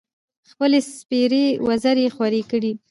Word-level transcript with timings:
خپـلې 0.49 0.79
سپـېرې 0.97 1.45
وزرې 1.67 2.07
خـورې 2.15 2.41
کـړې. 2.49 2.71